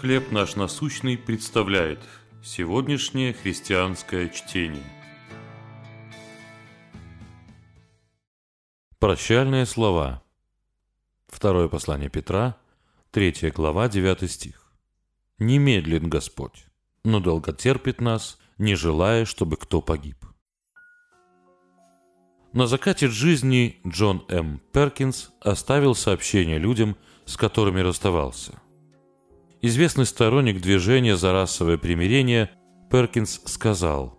[0.00, 2.00] «Хлеб наш насущный» представляет
[2.42, 4.82] сегодняшнее христианское чтение.
[8.98, 10.22] Прощальные слова.
[11.28, 12.56] Второе послание Петра,
[13.12, 14.72] 3 глава, 9 стих.
[15.38, 16.66] «Не медлит Господь,
[17.04, 20.16] но долго терпит нас, не желая, чтобы кто погиб».
[22.52, 24.60] На закате жизни Джон М.
[24.72, 28.60] Перкинс оставил сообщение людям, с которыми расставался.
[29.66, 32.50] Известный сторонник движения за расовое примирение
[32.90, 34.18] Перкинс сказал,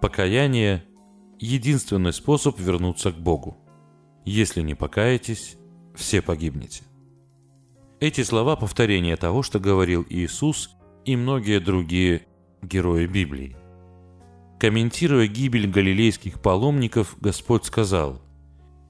[0.00, 0.82] «Покаяние–
[1.38, 3.58] единственный способ вернуться к Богу.
[4.24, 5.58] Если не покаетесь,
[5.94, 6.84] все погибнете».
[8.00, 10.70] Эти слова– повторение того, что говорил Иисус
[11.04, 12.22] и многие другие
[12.62, 13.58] герои Библии.
[14.58, 18.22] Комментируя гибель галилейских паломников, Господь сказал,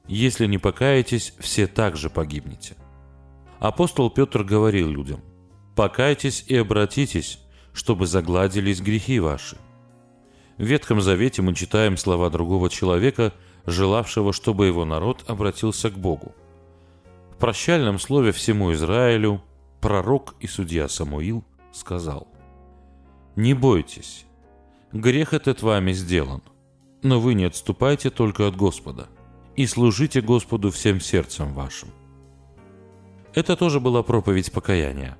[0.06, 2.76] «Если не покаетесь, все также погибнете».
[3.58, 5.22] Апостол Петр говорил людям,
[5.78, 7.38] «Покайтесь и обратитесь,
[7.72, 9.56] чтобы загладились грехи ваши».
[10.56, 13.32] В Ветхом Завете мы читаем слова другого человека,
[13.64, 16.34] желавшего, чтобы его народ обратился к Богу.
[17.30, 19.40] В прощальном слове всему Израилю
[19.80, 22.26] пророк и судья Самуил сказал,
[23.36, 24.26] «Не бойтесь,
[24.90, 26.42] Грех этот вами сделан.
[27.02, 29.06] Но вы не отступайте только от Господа
[29.54, 31.90] и служите Господу всем сердцем вашим.
[33.32, 35.16] Это тоже была проповедь покаяния.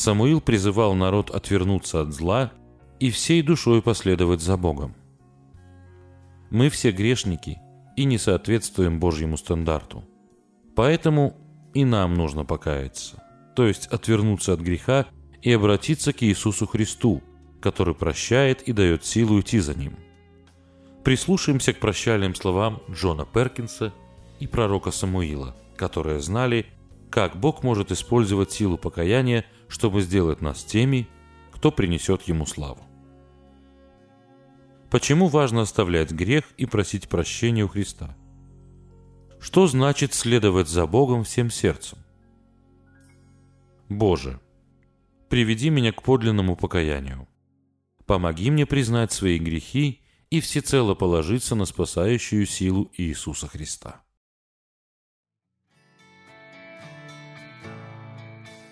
[0.00, 2.52] Самуил призывал народ отвернуться от зла
[2.98, 4.94] и всей душой последовать за Богом.
[6.50, 7.58] Мы все грешники
[7.96, 10.04] и не соответствуем Божьему стандарту.
[10.74, 11.36] Поэтому
[11.74, 13.22] и нам нужно покаяться,
[13.54, 15.06] то есть отвернуться от греха
[15.42, 17.22] и обратиться к Иисусу Христу–
[17.60, 19.96] который прощает и дает силу идти за ним.
[21.04, 23.92] Прислушаемся к прощальным словам Джона Перкинса
[24.38, 26.66] и пророка Самуила, которые знали,
[27.10, 31.08] как Бог может использовать силу покаяния, чтобы сделать нас теми,
[31.52, 32.82] кто принесет Ему славу.
[34.90, 38.16] Почему важно оставлять грех и просить прощения у Христа?
[39.38, 41.98] Что значит следовать за Богом всем сердцем?
[43.88, 44.40] Боже,
[45.28, 47.28] приведи меня к подлинному покаянию.
[48.06, 54.02] Помоги мне признать свои грехи и всецело положиться на спасающую силу Иисуса Христа.